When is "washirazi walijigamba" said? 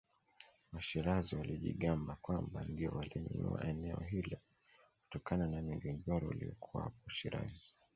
0.73-2.15